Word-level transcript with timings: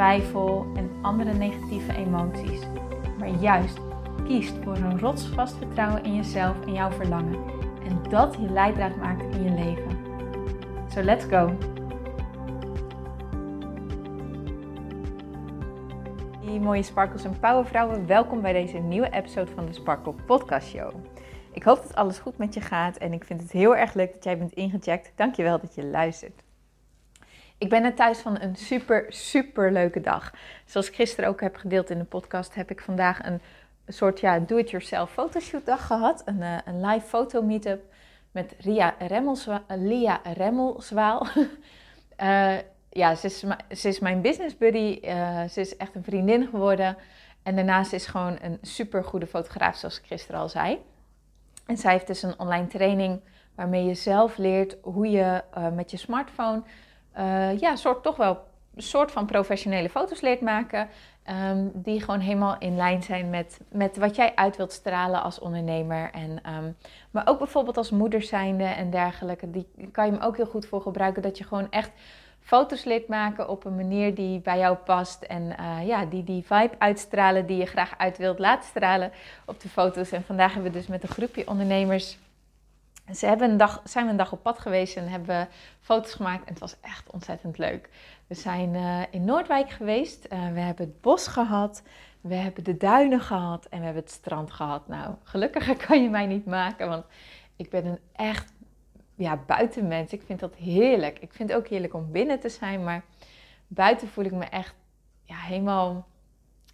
twijfel 0.00 0.66
en 0.74 0.90
andere 1.02 1.32
negatieve 1.32 1.96
emoties 1.96 2.60
maar 3.18 3.28
juist 3.28 3.78
kiest 4.24 4.54
voor 4.62 4.76
een 4.76 4.98
rotsvast 4.98 5.56
vertrouwen 5.56 6.04
in 6.04 6.14
jezelf 6.14 6.66
en 6.66 6.72
jouw 6.72 6.90
verlangen. 6.90 7.44
En 7.84 8.10
dat 8.10 8.36
je 8.40 8.50
leidraad 8.50 8.96
maakt 8.96 9.34
in 9.34 9.42
je 9.42 9.50
leven. 9.50 9.98
So 10.88 11.02
let's 11.02 11.24
go! 11.24 11.56
Hey, 16.44 16.58
mooie 16.58 16.82
sparkles 16.82 17.24
en 17.24 17.38
powervrouwen, 17.40 18.06
welkom 18.06 18.40
bij 18.40 18.52
deze 18.52 18.78
nieuwe 18.78 19.10
episode 19.10 19.50
van 19.54 19.66
de 19.66 19.72
Sparkle 19.72 20.14
Podcast 20.26 20.68
Show. 20.68 20.92
Ik 21.52 21.62
hoop 21.62 21.82
dat 21.82 21.94
alles 21.94 22.18
goed 22.18 22.38
met 22.38 22.54
je 22.54 22.60
gaat 22.60 22.96
en 22.96 23.12
ik 23.12 23.24
vind 23.24 23.40
het 23.40 23.52
heel 23.52 23.76
erg 23.76 23.94
leuk 23.94 24.12
dat 24.12 24.24
jij 24.24 24.38
bent 24.38 24.52
ingecheckt. 24.52 25.12
Dankjewel 25.16 25.60
dat 25.60 25.74
je 25.74 25.84
luistert. 25.84 26.42
Ik 27.60 27.68
ben 27.68 27.82
net 27.82 27.96
thuis 27.96 28.18
van 28.18 28.40
een 28.40 28.56
super, 28.56 29.04
super 29.08 29.72
leuke 29.72 30.00
dag. 30.00 30.32
Zoals 30.64 30.88
ik 30.88 30.94
gisteren 30.94 31.28
ook 31.28 31.40
heb 31.40 31.56
gedeeld 31.56 31.90
in 31.90 31.98
de 31.98 32.04
podcast, 32.04 32.54
heb 32.54 32.70
ik 32.70 32.80
vandaag 32.80 33.24
een, 33.24 33.40
soort 33.86 34.20
ja, 34.20 34.38
do-it-yourself 34.38 35.12
fotoshoot 35.12 35.66
dag 35.66 35.86
gehad. 35.86 36.22
Een, 36.24 36.40
uh, 36.40 36.58
een 36.64 36.86
live 36.86 37.06
foto 37.06 37.42
meetup 37.42 37.82
met 38.30 38.54
Ria 38.58 38.94
Remmelswa 38.98 39.62
Lia 39.68 40.20
Remmelswaal. 40.36 41.26
uh, 41.36 42.56
ja, 43.00 43.14
ze 43.14 43.26
is, 43.26 43.44
ze 43.80 43.88
is 43.88 43.98
mijn 43.98 44.20
business 44.20 44.56
buddy. 44.56 44.98
Uh, 45.02 45.44
ze 45.44 45.60
is 45.60 45.76
echt 45.76 45.94
een 45.94 46.04
vriendin 46.04 46.46
geworden. 46.46 46.96
En 47.42 47.56
daarnaast 47.56 47.92
is 47.92 48.06
gewoon 48.06 48.38
een 48.42 48.58
super 48.62 49.04
goede 49.04 49.26
fotograaf, 49.26 49.76
zoals 49.76 49.98
ik 49.98 50.06
gisteren 50.06 50.40
al 50.40 50.48
zei. 50.48 50.78
En 51.66 51.76
zij 51.76 51.92
heeft 51.92 52.06
dus 52.06 52.22
een 52.22 52.38
online 52.38 52.66
training 52.66 53.20
waarmee 53.54 53.84
je 53.84 53.94
zelf 53.94 54.36
leert 54.36 54.76
hoe 54.82 55.10
je 55.10 55.42
met 55.74 55.90
je 55.90 55.96
smartphone 55.96 56.62
uh, 57.18 57.58
ja, 57.58 57.76
soort, 57.76 58.02
toch 58.02 58.16
wel 58.16 58.38
een 58.74 58.82
soort 58.82 59.10
van 59.12 59.26
professionele 59.26 59.88
foto's 59.88 60.20
leert 60.20 60.40
maken. 60.40 60.88
Um, 61.50 61.70
die 61.74 62.00
gewoon 62.00 62.20
helemaal 62.20 62.56
in 62.58 62.76
lijn 62.76 63.02
zijn 63.02 63.30
met, 63.30 63.60
met 63.68 63.96
wat 63.96 64.16
jij 64.16 64.34
uit 64.34 64.56
wilt 64.56 64.72
stralen 64.72 65.22
als 65.22 65.38
ondernemer. 65.38 66.10
En, 66.12 66.30
um, 66.30 66.76
maar 67.10 67.28
ook 67.28 67.38
bijvoorbeeld 67.38 67.76
als 67.76 67.90
moeder 67.90 68.22
zijnde 68.22 68.64
en 68.64 68.90
dergelijke. 68.90 69.50
Die 69.50 69.66
kan 69.92 70.06
je 70.06 70.12
hem 70.12 70.22
ook 70.22 70.36
heel 70.36 70.46
goed 70.46 70.66
voor 70.66 70.80
gebruiken. 70.80 71.22
Dat 71.22 71.38
je 71.38 71.44
gewoon 71.44 71.70
echt 71.70 71.90
foto's 72.40 72.84
leert 72.84 73.08
maken 73.08 73.48
op 73.48 73.64
een 73.64 73.76
manier 73.76 74.14
die 74.14 74.40
bij 74.40 74.58
jou 74.58 74.76
past. 74.76 75.22
En 75.22 75.54
uh, 75.60 75.86
ja, 75.86 76.04
die 76.04 76.24
die 76.24 76.44
vibe 76.46 76.74
uitstralen 76.78 77.46
die 77.46 77.56
je 77.56 77.66
graag 77.66 77.94
uit 77.98 78.18
wilt 78.18 78.38
laten 78.38 78.68
stralen 78.68 79.12
op 79.44 79.60
de 79.60 79.68
foto's. 79.68 80.12
En 80.12 80.24
vandaag 80.24 80.52
hebben 80.54 80.72
we 80.72 80.78
dus 80.78 80.86
met 80.86 81.02
een 81.02 81.08
groepje 81.08 81.48
ondernemers 81.48 82.18
ze 83.14 83.26
hebben 83.26 83.50
een 83.50 83.56
dag, 83.56 83.80
zijn 83.84 84.04
we 84.04 84.10
een 84.10 84.16
dag 84.16 84.32
op 84.32 84.42
pad 84.42 84.58
geweest 84.58 84.96
en 84.96 85.08
hebben 85.08 85.48
foto's 85.80 86.14
gemaakt. 86.14 86.44
En 86.44 86.50
het 86.50 86.58
was 86.58 86.76
echt 86.80 87.10
ontzettend 87.10 87.58
leuk. 87.58 87.88
We 88.26 88.34
zijn 88.34 88.74
uh, 88.74 89.02
in 89.10 89.24
Noordwijk 89.24 89.70
geweest. 89.70 90.26
Uh, 90.32 90.52
we 90.52 90.60
hebben 90.60 90.86
het 90.86 91.00
bos 91.00 91.26
gehad. 91.26 91.82
We 92.20 92.34
hebben 92.34 92.64
de 92.64 92.76
duinen 92.76 93.20
gehad. 93.20 93.66
En 93.66 93.78
we 93.78 93.84
hebben 93.84 94.02
het 94.02 94.12
strand 94.12 94.50
gehad. 94.50 94.88
Nou, 94.88 95.14
gelukkiger 95.22 95.76
kan 95.86 96.02
je 96.02 96.10
mij 96.10 96.26
niet 96.26 96.46
maken. 96.46 96.88
Want 96.88 97.04
ik 97.56 97.70
ben 97.70 97.86
een 97.86 97.98
echt 98.12 98.52
ja, 99.14 99.36
buitenmens. 99.46 100.12
Ik 100.12 100.22
vind 100.22 100.40
dat 100.40 100.54
heerlijk. 100.54 101.18
Ik 101.18 101.32
vind 101.32 101.48
het 101.48 101.58
ook 101.58 101.68
heerlijk 101.68 101.94
om 101.94 102.12
binnen 102.12 102.40
te 102.40 102.48
zijn. 102.48 102.84
Maar 102.84 103.04
buiten 103.66 104.08
voel 104.08 104.24
ik 104.24 104.32
me 104.32 104.44
echt 104.44 104.74
ja, 105.24 105.36
helemaal, 105.36 106.06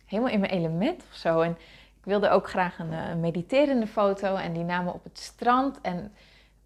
helemaal 0.06 0.32
in 0.32 0.40
mijn 0.40 0.52
element 0.52 1.04
of 1.10 1.16
zo. 1.16 1.40
En 1.40 1.50
ik 1.98 2.04
wilde 2.04 2.28
ook 2.28 2.48
graag 2.48 2.78
een, 2.78 2.92
een 2.92 3.20
mediterende 3.20 3.86
foto. 3.86 4.34
En 4.34 4.52
die 4.52 4.64
namen 4.64 4.94
op 4.94 5.04
het 5.04 5.18
strand. 5.18 5.80
En 5.80 6.12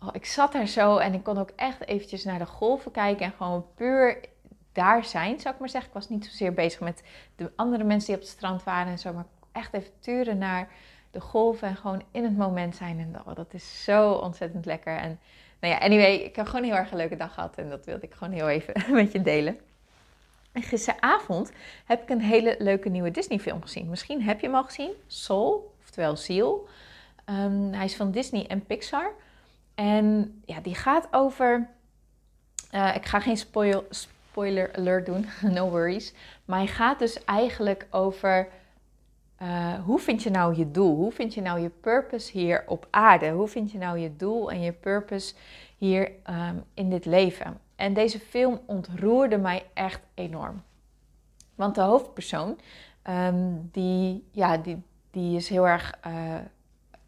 oh, 0.02 0.08
ik 0.12 0.26
zat 0.26 0.52
daar 0.52 0.66
zo 0.66 0.96
en 0.96 1.14
ik 1.14 1.22
kon 1.22 1.38
ook 1.38 1.50
echt 1.56 1.86
eventjes 1.86 2.24
naar 2.24 2.38
de 2.38 2.46
golven 2.46 2.90
kijken 2.90 3.26
en 3.26 3.32
gewoon 3.32 3.66
puur 3.74 4.20
daar 4.72 5.04
zijn, 5.04 5.40
zou 5.40 5.54
ik 5.54 5.60
maar 5.60 5.68
zeggen. 5.68 5.90
Ik 5.90 5.96
was 5.96 6.08
niet 6.08 6.24
zozeer 6.24 6.54
bezig 6.54 6.80
met 6.80 7.02
de 7.36 7.50
andere 7.56 7.84
mensen 7.84 8.06
die 8.06 8.16
op 8.16 8.22
het 8.22 8.30
strand 8.30 8.64
waren 8.64 8.92
en 8.92 8.98
zo, 8.98 9.12
maar 9.12 9.26
echt 9.52 9.74
even 9.74 9.90
turen 10.00 10.38
naar 10.38 10.68
de 11.10 11.20
golven 11.20 11.68
en 11.68 11.76
gewoon 11.76 12.02
in 12.10 12.24
het 12.24 12.36
moment 12.36 12.76
zijn. 12.76 12.98
En 12.98 13.22
oh, 13.26 13.34
dat 13.34 13.54
is 13.54 13.84
zo 13.84 14.12
ontzettend 14.12 14.66
lekker. 14.66 14.96
En 14.96 15.18
nou 15.60 15.74
ja, 15.74 15.80
anyway, 15.80 16.14
ik 16.14 16.36
heb 16.36 16.46
gewoon 16.46 16.62
een 16.62 16.68
heel 16.68 16.78
erg 16.78 16.90
een 16.90 16.96
leuke 16.96 17.16
dag 17.16 17.34
gehad 17.34 17.56
en 17.56 17.68
dat 17.68 17.84
wilde 17.84 18.06
ik 18.06 18.14
gewoon 18.14 18.32
heel 18.32 18.48
even 18.48 18.74
met 18.94 19.12
je 19.12 19.22
delen. 19.22 19.58
En 20.52 20.62
gisteravond 20.62 21.52
heb 21.84 22.02
ik 22.02 22.08
een 22.08 22.20
hele 22.20 22.56
leuke 22.58 22.88
nieuwe 22.88 23.10
Disney-film 23.10 23.62
gezien. 23.62 23.88
Misschien 23.88 24.22
heb 24.22 24.40
je 24.40 24.46
hem 24.46 24.56
al 24.56 24.64
gezien, 24.64 24.90
Soul, 25.06 25.74
oftewel 25.82 26.16
Ziel. 26.16 26.68
Um, 27.26 27.72
hij 27.72 27.84
is 27.84 27.96
van 27.96 28.10
Disney 28.10 28.46
en 28.46 28.66
Pixar. 28.66 29.12
En 29.80 30.42
ja, 30.44 30.60
die 30.60 30.74
gaat 30.74 31.08
over. 31.10 31.68
Uh, 32.72 32.94
ik 32.94 33.06
ga 33.06 33.20
geen 33.20 33.36
spoil, 33.36 33.84
spoiler 33.90 34.76
alert 34.76 35.06
doen, 35.06 35.26
no 35.54 35.70
worries. 35.70 36.14
Maar 36.44 36.58
hij 36.58 36.66
gaat 36.66 36.98
dus 36.98 37.24
eigenlijk 37.24 37.86
over. 37.90 38.48
Uh, 39.42 39.74
hoe 39.84 39.98
vind 39.98 40.22
je 40.22 40.30
nou 40.30 40.56
je 40.56 40.70
doel? 40.70 40.96
Hoe 40.96 41.12
vind 41.12 41.34
je 41.34 41.40
nou 41.40 41.60
je 41.60 41.68
purpose 41.68 42.38
hier 42.38 42.64
op 42.66 42.86
aarde? 42.90 43.30
Hoe 43.30 43.48
vind 43.48 43.72
je 43.72 43.78
nou 43.78 43.98
je 43.98 44.16
doel 44.16 44.50
en 44.50 44.60
je 44.60 44.72
purpose 44.72 45.34
hier 45.76 46.10
um, 46.30 46.64
in 46.74 46.90
dit 46.90 47.04
leven? 47.04 47.60
En 47.76 47.94
deze 47.94 48.18
film 48.18 48.60
ontroerde 48.66 49.38
mij 49.38 49.66
echt 49.74 50.00
enorm. 50.14 50.62
Want 51.54 51.74
de 51.74 51.80
hoofdpersoon, 51.80 52.58
um, 53.08 53.68
die, 53.72 54.28
ja, 54.30 54.56
die, 54.56 54.82
die 55.10 55.36
is 55.36 55.48
heel 55.48 55.68
erg 55.68 55.98
uh, 56.06 56.34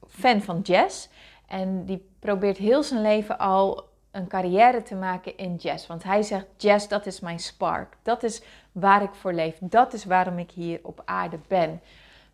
fan 0.09 0.41
van 0.41 0.61
jazz. 0.61 1.09
En 1.53 1.85
die 1.85 2.09
probeert 2.19 2.57
heel 2.57 2.83
zijn 2.83 3.03
leven 3.03 3.39
al 3.39 3.89
een 4.11 4.29
carrière 4.29 4.83
te 4.83 4.95
maken 4.95 5.37
in 5.37 5.55
jazz. 5.55 5.87
Want 5.87 6.03
hij 6.03 6.23
zegt: 6.23 6.47
Jazz, 6.57 6.89
dat 6.89 7.07
is 7.07 7.21
mijn 7.21 7.39
spark. 7.39 7.97
Dat 8.03 8.23
is 8.23 8.43
waar 8.73 9.03
ik 9.03 9.15
voor 9.15 9.33
leef. 9.33 9.59
Dat 9.61 9.93
is 9.93 10.05
waarom 10.05 10.39
ik 10.39 10.51
hier 10.51 10.81
op 10.83 11.03
aarde 11.05 11.39
ben. 11.49 11.81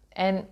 En, 0.09 0.49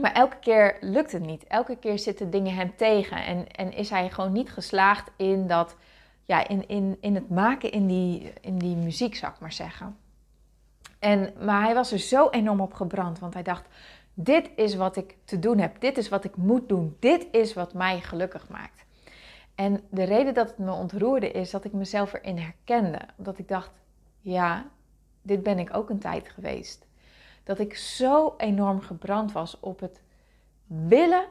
maar 0.00 0.12
elke 0.12 0.36
keer 0.38 0.76
lukt 0.80 1.12
het 1.12 1.26
niet. 1.26 1.44
Elke 1.44 1.76
keer 1.76 1.98
zitten 1.98 2.30
dingen 2.30 2.54
hem 2.54 2.76
tegen. 2.76 3.24
En, 3.24 3.48
en 3.48 3.72
is 3.72 3.90
hij 3.90 4.10
gewoon 4.10 4.32
niet 4.32 4.52
geslaagd 4.52 5.10
in, 5.16 5.46
dat, 5.46 5.76
ja, 6.24 6.48
in, 6.48 6.68
in, 6.68 6.96
in 7.00 7.14
het 7.14 7.30
maken 7.30 7.72
in 7.72 7.86
die, 7.86 8.32
in 8.40 8.58
die 8.58 8.76
muziek, 8.76 9.14
zou 9.14 9.32
ik 9.32 9.40
maar 9.40 9.52
zeggen. 9.52 9.96
En, 10.98 11.32
maar 11.40 11.62
hij 11.62 11.74
was 11.74 11.92
er 11.92 11.98
zo 11.98 12.30
enorm 12.30 12.60
op 12.60 12.74
gebrand. 12.74 13.18
Want 13.18 13.34
hij 13.34 13.42
dacht: 13.42 13.68
dit 14.14 14.50
is 14.56 14.74
wat 14.74 14.96
ik 14.96 15.16
te 15.24 15.38
doen 15.38 15.58
heb. 15.58 15.80
Dit 15.80 15.98
is 15.98 16.08
wat 16.08 16.24
ik 16.24 16.36
moet 16.36 16.68
doen. 16.68 16.96
Dit 16.98 17.26
is 17.30 17.54
wat 17.54 17.74
mij 17.74 18.00
gelukkig 18.00 18.48
maakt. 18.48 18.84
En 19.54 19.80
de 19.90 20.02
reden 20.02 20.34
dat 20.34 20.48
het 20.48 20.58
me 20.58 20.72
ontroerde 20.72 21.30
is 21.30 21.50
dat 21.50 21.64
ik 21.64 21.72
mezelf 21.72 22.12
erin 22.12 22.38
herkende. 22.38 23.00
Dat 23.16 23.38
ik 23.38 23.48
dacht, 23.48 23.70
ja, 24.20 24.66
dit 25.22 25.42
ben 25.42 25.58
ik 25.58 25.76
ook 25.76 25.90
een 25.90 25.98
tijd 25.98 26.28
geweest. 26.28 26.86
Dat 27.44 27.58
ik 27.58 27.76
zo 27.76 28.34
enorm 28.36 28.80
gebrand 28.80 29.32
was 29.32 29.60
op 29.60 29.80
het 29.80 30.02
willen 30.66 31.24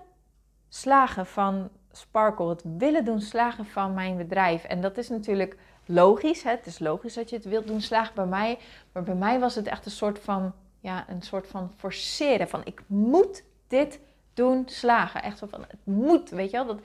slagen 0.70 1.26
van 1.26 1.70
Sparkle. 1.92 2.50
Het 2.50 2.64
willen 2.78 3.06
doen 3.06 3.22
slagen 3.22 3.66
van 3.66 3.94
mijn 3.94 4.18
bedrijf. 4.18 4.64
En 4.64 4.82
dat 4.82 4.98
is 4.98 5.10
natuurlijk 5.10 5.58
logisch. 5.86 6.44
Hè? 6.44 6.52
Het 6.52 6.66
is 6.66 6.80
logisch 6.80 7.14
dat 7.14 7.30
je 7.30 7.36
het 7.36 7.46
wilt 7.46 7.68
doen 7.68 7.82
slagen 7.82 8.16
bij 8.16 8.26
mij. 8.26 8.60
Maar 8.92 9.04
bij 9.04 9.16
mij 9.16 9.40
was 9.40 9.56
het 9.56 9.68
echt 9.68 9.86
een 9.86 9.92
soort 9.92 10.20
van 10.20 10.54
ja, 10.84 11.06
een 11.10 11.22
soort 11.22 11.48
van 11.48 11.72
forceren. 11.78 12.50
Van 12.50 12.62
ik 12.64 12.82
moet 12.86 13.44
dit 13.68 14.00
doen 14.34 14.64
slagen. 14.66 15.24
Echt 15.24 15.38
zo 15.38 15.48
van 15.50 15.62
het 15.68 15.80
moet, 15.84 16.30
weet 16.30 16.52
je 16.52 16.58
wel. 16.58 16.66
Dat, 16.66 16.80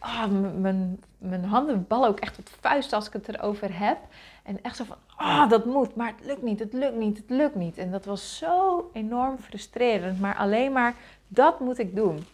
oh, 0.00 0.26
mijn, 0.60 1.02
mijn 1.18 1.44
handen 1.44 1.86
ballen 1.88 2.08
ook 2.08 2.20
echt 2.20 2.34
tot 2.34 2.50
vuist 2.60 2.92
als 2.92 3.06
ik 3.06 3.12
het 3.12 3.28
erover 3.28 3.78
heb. 3.78 3.98
En 4.42 4.62
echt 4.62 4.76
zo 4.76 4.84
van, 4.84 4.96
oh, 5.18 5.48
dat 5.48 5.64
moet, 5.64 5.94
maar 5.94 6.12
het 6.16 6.26
lukt 6.26 6.42
niet, 6.42 6.58
het 6.58 6.72
lukt 6.72 6.96
niet, 6.96 7.16
het 7.16 7.30
lukt 7.30 7.54
niet. 7.54 7.78
En 7.78 7.90
dat 7.90 8.04
was 8.04 8.38
zo 8.38 8.90
enorm 8.92 9.38
frustrerend. 9.38 10.20
Maar 10.20 10.36
alleen 10.36 10.72
maar, 10.72 10.94
dat 11.28 11.60
moet 11.60 11.78
ik 11.78 11.94
doen. 11.96 12.24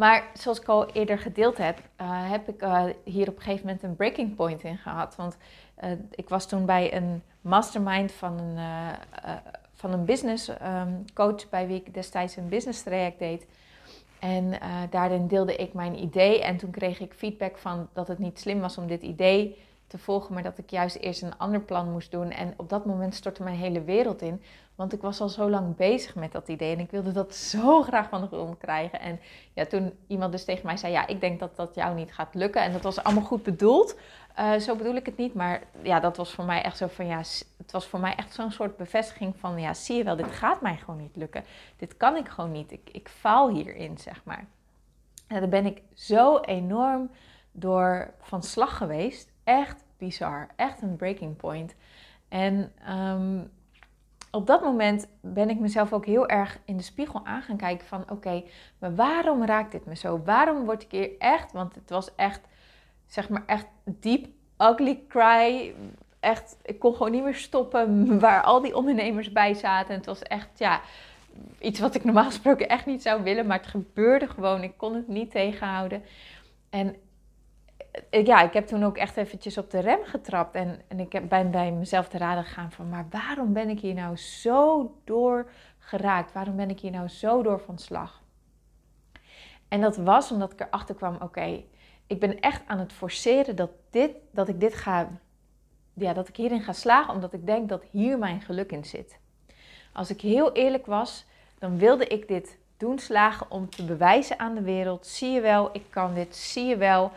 Maar 0.00 0.30
zoals 0.34 0.60
ik 0.60 0.68
al 0.68 0.90
eerder 0.90 1.18
gedeeld 1.18 1.58
heb, 1.58 1.78
uh, 1.78 2.30
heb 2.30 2.48
ik 2.48 2.62
uh, 2.62 2.84
hier 3.04 3.28
op 3.28 3.36
een 3.36 3.42
gegeven 3.42 3.66
moment 3.66 3.82
een 3.82 3.96
breaking 3.96 4.34
point 4.34 4.62
in 4.62 4.76
gehad. 4.76 5.16
Want 5.16 5.36
uh, 5.84 5.90
ik 6.10 6.28
was 6.28 6.48
toen 6.48 6.66
bij 6.66 6.94
een 6.94 7.22
mastermind 7.40 8.12
van 8.12 8.38
een, 8.38 8.58
van 9.74 9.92
een 9.92 10.04
business 10.04 10.48
um, 10.48 11.04
coach 11.14 11.48
bij 11.48 11.66
wie 11.66 11.76
ik 11.76 11.94
destijds 11.94 12.36
een 12.36 12.48
business 12.48 12.82
traject 12.82 13.18
deed. 13.18 13.46
En 14.18 14.58
daarin 14.90 15.26
deelde 15.26 15.56
ik 15.56 15.72
mijn 15.72 16.02
idee 16.02 16.42
en 16.42 16.56
toen 16.56 16.70
kreeg 16.70 17.00
ik 17.00 17.12
feedback 17.12 17.58
van 17.58 17.88
dat 17.92 18.08
het 18.08 18.18
niet 18.18 18.40
slim 18.40 18.60
was 18.60 18.78
om 18.78 18.86
dit 18.86 19.02
idee 19.02 19.58
te 19.90 19.98
volgen, 19.98 20.34
maar 20.34 20.42
dat 20.42 20.58
ik 20.58 20.70
juist 20.70 20.96
eerst 20.96 21.22
een 21.22 21.38
ander 21.38 21.60
plan 21.60 21.90
moest 21.90 22.10
doen. 22.10 22.30
En 22.30 22.54
op 22.56 22.68
dat 22.68 22.84
moment 22.84 23.14
stortte 23.14 23.42
mijn 23.42 23.56
hele 23.56 23.82
wereld 23.82 24.22
in. 24.22 24.42
Want 24.74 24.92
ik 24.92 25.00
was 25.00 25.20
al 25.20 25.28
zo 25.28 25.50
lang 25.50 25.76
bezig 25.76 26.14
met 26.14 26.32
dat 26.32 26.48
idee 26.48 26.74
en 26.74 26.80
ik 26.80 26.90
wilde 26.90 27.12
dat 27.12 27.34
zo 27.52 27.82
graag 27.82 28.08
van 28.08 28.20
de 28.20 28.26
grond 28.26 28.58
krijgen. 28.58 29.00
En 29.00 29.20
ja, 29.52 29.66
toen 29.66 29.92
iemand 30.06 30.32
dus 30.32 30.44
tegen 30.44 30.66
mij 30.66 30.76
zei: 30.76 30.92
Ja, 30.92 31.06
ik 31.06 31.20
denk 31.20 31.40
dat 31.40 31.56
dat 31.56 31.74
jou 31.74 31.94
niet 31.94 32.12
gaat 32.12 32.34
lukken. 32.34 32.62
En 32.62 32.72
dat 32.72 32.82
was 32.82 33.02
allemaal 33.02 33.24
goed 33.24 33.42
bedoeld. 33.42 33.96
Uh, 34.38 34.54
zo 34.54 34.76
bedoel 34.76 34.94
ik 34.94 35.06
het 35.06 35.16
niet. 35.16 35.34
Maar 35.34 35.62
ja, 35.82 36.00
dat 36.00 36.16
was 36.16 36.32
voor 36.32 36.44
mij 36.44 36.62
echt 36.62 36.76
zo 36.76 36.86
van 36.86 37.06
ja, 37.06 37.18
het 37.56 37.72
was 37.72 37.86
voor 37.86 38.00
mij 38.00 38.14
echt 38.14 38.34
zo'n 38.34 38.50
soort 38.50 38.76
bevestiging 38.76 39.34
van 39.38 39.60
ja, 39.60 39.74
zie 39.74 39.96
je 39.96 40.04
wel, 40.04 40.16
dit 40.16 40.32
gaat 40.32 40.60
mij 40.60 40.76
gewoon 40.76 41.00
niet 41.00 41.16
lukken. 41.16 41.44
Dit 41.76 41.96
kan 41.96 42.16
ik 42.16 42.28
gewoon 42.28 42.52
niet. 42.52 42.72
Ik, 42.72 42.90
ik 42.92 43.08
faal 43.08 43.48
hierin, 43.48 43.98
zeg 43.98 44.24
maar. 44.24 44.44
En 45.26 45.40
daar 45.40 45.48
ben 45.48 45.66
ik 45.66 45.82
zo 45.94 46.38
enorm 46.38 47.10
door 47.52 48.14
van 48.20 48.42
slag 48.42 48.76
geweest. 48.76 49.29
Echt 49.50 49.84
bizar. 49.98 50.46
Echt 50.56 50.82
een 50.82 50.96
breaking 50.96 51.36
point. 51.36 51.74
En 52.28 52.72
um, 52.90 53.50
op 54.30 54.46
dat 54.46 54.62
moment 54.62 55.06
ben 55.20 55.50
ik 55.50 55.58
mezelf 55.58 55.92
ook 55.92 56.06
heel 56.06 56.28
erg 56.28 56.58
in 56.64 56.76
de 56.76 56.82
spiegel 56.82 57.26
aan 57.26 57.42
gaan 57.42 57.56
kijken 57.56 57.86
van 57.86 58.10
oké, 58.10 58.42
maar 58.78 58.94
waarom 58.94 59.44
raakt 59.44 59.72
dit 59.72 59.84
me 59.84 59.96
zo? 59.96 60.22
Waarom 60.24 60.64
word 60.64 60.82
ik 60.82 60.90
hier 60.90 61.10
echt, 61.18 61.52
want 61.52 61.74
het 61.74 61.90
was 61.90 62.14
echt, 62.14 62.40
zeg 63.06 63.28
maar 63.28 63.42
echt 63.46 63.66
deep 63.84 64.26
ugly 64.58 65.02
cry. 65.08 65.74
Echt, 66.20 66.56
ik 66.62 66.78
kon 66.78 66.92
gewoon 66.92 67.12
niet 67.12 67.24
meer 67.24 67.34
stoppen 67.34 68.06
waar 68.20 68.42
al 68.42 68.60
die 68.60 68.76
ondernemers 68.76 69.32
bij 69.32 69.54
zaten. 69.54 69.90
En 69.90 69.96
het 69.96 70.06
was 70.06 70.22
echt, 70.22 70.58
ja, 70.58 70.80
iets 71.58 71.80
wat 71.80 71.94
ik 71.94 72.04
normaal 72.04 72.24
gesproken 72.24 72.68
echt 72.68 72.86
niet 72.86 73.02
zou 73.02 73.22
willen, 73.22 73.46
maar 73.46 73.58
het 73.58 73.66
gebeurde 73.66 74.26
gewoon. 74.26 74.62
Ik 74.62 74.76
kon 74.76 74.94
het 74.94 75.08
niet 75.08 75.30
tegenhouden. 75.30 76.02
En 76.70 76.96
ja, 78.10 78.42
ik 78.42 78.52
heb 78.52 78.66
toen 78.66 78.84
ook 78.84 78.96
echt 78.96 79.16
eventjes 79.16 79.58
op 79.58 79.70
de 79.70 79.78
rem 79.78 80.04
getrapt. 80.04 80.54
En, 80.54 80.80
en 80.88 81.00
ik 81.00 81.28
ben 81.28 81.50
bij 81.50 81.72
mezelf 81.72 82.08
te 82.08 82.18
raden 82.18 82.44
gegaan 82.44 82.72
van... 82.72 82.88
maar 82.88 83.06
waarom 83.10 83.52
ben 83.52 83.68
ik 83.68 83.80
hier 83.80 83.94
nou 83.94 84.16
zo 84.16 84.94
door 85.04 85.50
geraakt? 85.78 86.32
Waarom 86.32 86.56
ben 86.56 86.70
ik 86.70 86.80
hier 86.80 86.90
nou 86.90 87.08
zo 87.08 87.42
door 87.42 87.60
van 87.60 87.78
slag? 87.78 88.22
En 89.68 89.80
dat 89.80 89.96
was 89.96 90.32
omdat 90.32 90.52
ik 90.52 90.60
erachter 90.60 90.94
kwam... 90.94 91.16
oké, 91.20 91.62
ik 92.06 92.20
ben 92.20 92.40
echt 92.40 92.62
aan 92.66 92.78
het 92.78 92.92
forceren 92.92 93.56
dat, 93.56 93.70
dit, 93.90 94.10
dat 94.30 94.48
ik 94.48 94.60
dit 94.60 94.74
ga... 94.74 95.08
Ja, 95.94 96.12
dat 96.12 96.28
ik 96.28 96.36
hierin 96.36 96.62
ga 96.62 96.72
slagen, 96.72 97.14
omdat 97.14 97.32
ik 97.32 97.46
denk 97.46 97.68
dat 97.68 97.84
hier 97.90 98.18
mijn 98.18 98.40
geluk 98.40 98.72
in 98.72 98.84
zit. 98.84 99.18
Als 99.92 100.10
ik 100.10 100.20
heel 100.20 100.52
eerlijk 100.52 100.86
was, 100.86 101.26
dan 101.58 101.78
wilde 101.78 102.06
ik 102.06 102.28
dit 102.28 102.58
doen 102.76 102.98
slagen 102.98 103.50
om 103.50 103.70
te 103.70 103.84
bewijzen 103.84 104.38
aan 104.38 104.54
de 104.54 104.62
wereld: 104.62 105.06
zie 105.06 105.30
je 105.30 105.40
wel, 105.40 105.70
ik 105.72 105.84
kan 105.90 106.14
dit, 106.14 106.36
zie 106.36 106.64
je 106.64 106.76
wel. 106.76 107.12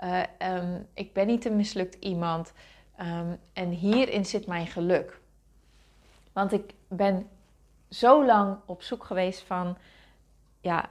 Uh, 0.00 0.22
um, 0.38 0.86
ik 0.94 1.12
ben 1.12 1.26
niet 1.26 1.44
een 1.44 1.56
mislukt 1.56 1.94
iemand. 1.94 2.52
Um, 3.00 3.38
en 3.52 3.70
hierin 3.70 4.24
zit 4.24 4.46
mijn 4.46 4.66
geluk. 4.66 5.20
Want 6.32 6.52
ik 6.52 6.74
ben 6.88 7.28
zo 7.88 8.24
lang 8.24 8.58
op 8.66 8.82
zoek 8.82 9.04
geweest 9.04 9.42
van, 9.42 9.76
ja, 10.60 10.90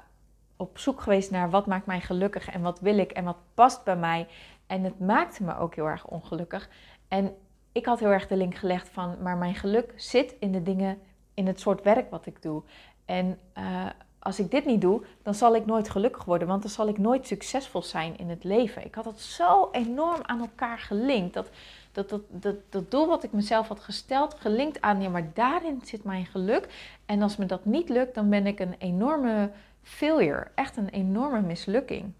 op 0.57 0.77
zoek 0.77 1.01
geweest 1.01 1.31
naar 1.31 1.49
wat 1.49 1.65
maakt 1.65 1.85
mij 1.85 2.01
gelukkig 2.01 2.49
en 2.49 2.61
wat 2.61 2.79
wil 2.79 2.97
ik 2.97 3.11
en 3.11 3.23
wat 3.23 3.37
past 3.53 3.83
bij 3.83 3.97
mij. 3.97 4.27
En 4.67 4.83
het 4.83 4.99
maakte 4.99 5.43
me 5.43 5.57
ook 5.57 5.75
heel 5.75 5.87
erg 5.87 6.07
ongelukkig. 6.07 6.69
En 7.07 7.35
ik 7.71 7.85
had 7.85 7.99
heel 7.99 8.11
erg 8.11 8.27
de 8.27 8.37
link 8.37 8.55
gelegd 8.55 8.89
van, 8.89 9.21
maar 9.21 9.37
mijn 9.37 9.55
geluk 9.55 9.93
zit 9.95 10.35
in 10.39 10.51
de 10.51 10.63
dingen, 10.63 11.01
in 11.33 11.47
het 11.47 11.59
soort 11.59 11.83
werk 11.83 12.09
wat 12.09 12.25
ik 12.25 12.41
doe. 12.41 12.63
En 13.05 13.39
uh, 13.57 13.85
als 14.23 14.39
ik 14.39 14.51
dit 14.51 14.65
niet 14.65 14.81
doe, 14.81 15.01
dan 15.21 15.33
zal 15.33 15.55
ik 15.55 15.65
nooit 15.65 15.89
gelukkig 15.89 16.23
worden, 16.23 16.47
want 16.47 16.61
dan 16.61 16.71
zal 16.71 16.87
ik 16.87 16.97
nooit 16.97 17.27
succesvol 17.27 17.81
zijn 17.81 18.17
in 18.17 18.29
het 18.29 18.43
leven. 18.43 18.85
Ik 18.85 18.95
had 18.95 19.05
het 19.05 19.19
zo 19.19 19.69
enorm 19.71 20.19
aan 20.21 20.39
elkaar 20.39 20.79
gelinkt. 20.79 21.33
Dat, 21.33 21.49
dat, 21.91 22.09
dat, 22.09 22.21
dat, 22.29 22.55
dat 22.69 22.91
doel 22.91 23.07
wat 23.07 23.23
ik 23.23 23.31
mezelf 23.31 23.67
had 23.67 23.79
gesteld, 23.79 24.35
gelinkt 24.39 24.81
aan, 24.81 25.01
ja, 25.01 25.09
maar 25.09 25.33
daarin 25.33 25.81
zit 25.83 26.03
mijn 26.03 26.25
geluk. 26.25 26.67
En 27.05 27.21
als 27.21 27.37
me 27.37 27.45
dat 27.45 27.65
niet 27.65 27.89
lukt, 27.89 28.15
dan 28.15 28.29
ben 28.29 28.47
ik 28.47 28.59
een 28.59 28.75
enorme 28.77 29.51
failure, 29.81 30.47
echt 30.55 30.77
een 30.77 30.89
enorme 30.89 31.41
mislukking. 31.41 32.11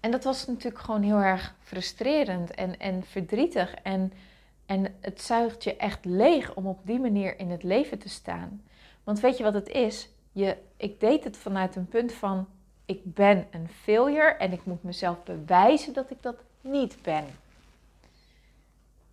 En 0.00 0.10
dat 0.10 0.24
was 0.24 0.46
natuurlijk 0.46 0.82
gewoon 0.82 1.02
heel 1.02 1.20
erg 1.20 1.54
frustrerend 1.62 2.50
en, 2.50 2.78
en 2.78 3.02
verdrietig. 3.02 3.74
En, 3.74 4.12
en 4.66 4.94
het 5.00 5.22
zuigt 5.22 5.64
je 5.64 5.76
echt 5.76 6.04
leeg 6.04 6.54
om 6.54 6.66
op 6.66 6.78
die 6.82 7.00
manier 7.00 7.38
in 7.38 7.50
het 7.50 7.62
leven 7.62 7.98
te 7.98 8.08
staan. 8.08 8.62
Want 9.04 9.20
weet 9.20 9.36
je 9.36 9.44
wat 9.44 9.54
het 9.54 9.68
is? 9.68 10.08
Je, 10.32 10.56
ik 10.76 11.00
deed 11.00 11.24
het 11.24 11.36
vanuit 11.36 11.76
een 11.76 11.88
punt 11.88 12.12
van 12.12 12.46
ik 12.84 13.00
ben 13.04 13.46
een 13.50 13.68
failure 13.68 14.34
en 14.34 14.52
ik 14.52 14.64
moet 14.64 14.82
mezelf 14.82 15.22
bewijzen 15.22 15.92
dat 15.92 16.10
ik 16.10 16.22
dat 16.22 16.36
niet 16.60 16.98
ben. 17.02 17.24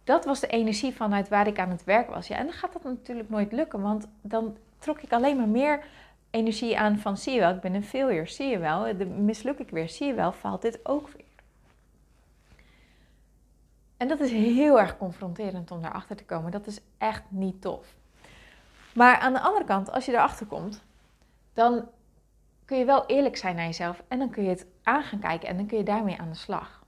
Dat 0.03 0.25
was 0.25 0.39
de 0.39 0.47
energie 0.47 0.94
vanuit 0.94 1.29
waar 1.29 1.47
ik 1.47 1.59
aan 1.59 1.69
het 1.69 1.83
werk 1.83 2.09
was. 2.09 2.27
Ja, 2.27 2.38
en 2.38 2.45
dan 2.45 2.53
gaat 2.53 2.73
dat 2.73 2.83
natuurlijk 2.83 3.29
nooit 3.29 3.51
lukken, 3.51 3.81
want 3.81 4.07
dan 4.21 4.57
trok 4.79 5.01
ik 5.01 5.12
alleen 5.12 5.38
maar 5.38 5.47
meer 5.47 5.85
energie 6.29 6.79
aan 6.79 6.97
van 6.97 7.18
zie 7.18 7.33
je 7.33 7.39
wel, 7.39 7.56
ik 7.56 7.61
ben 7.61 7.73
een 7.73 7.83
failure, 7.83 8.27
zie 8.27 8.47
je 8.47 8.57
wel, 8.57 8.94
misluk 9.06 9.59
ik 9.59 9.69
weer, 9.69 9.89
zie 9.89 10.07
je 10.07 10.13
wel, 10.13 10.31
faalt 10.31 10.61
dit 10.61 10.79
ook 10.83 11.09
weer. 11.09 11.25
En 13.97 14.07
dat 14.07 14.19
is 14.19 14.31
heel 14.31 14.79
erg 14.79 14.97
confronterend 14.97 15.71
om 15.71 15.81
daarachter 15.81 16.15
te 16.15 16.25
komen. 16.25 16.51
Dat 16.51 16.68
is 16.68 16.79
echt 16.97 17.23
niet 17.27 17.61
tof. 17.61 17.95
Maar 18.94 19.18
aan 19.18 19.33
de 19.33 19.39
andere 19.39 19.65
kant, 19.65 19.91
als 19.91 20.06
je 20.06 20.11
erachter 20.11 20.45
komt, 20.45 20.83
dan 21.56 21.90
kun 22.66 22.78
je 22.78 22.86
wel 22.86 23.06
eerlijk 23.06 23.38
zijn 23.38 23.56
naar 23.56 23.66
jezelf 23.66 24.04
en 24.07 24.19
dan 24.19 24.30
kun 24.30 24.44
je 24.44 24.50
het 24.50 24.66
aan 24.84 25.04
gaan 25.04 25.19
kijken 25.19 25.50
en 25.50 25.57
dan 25.57 25.66
kun 25.66 25.78
je 25.78 25.84
daarmee 25.84 26.19
aan 26.19 26.30
de 26.30 26.36
slag. 26.36 26.84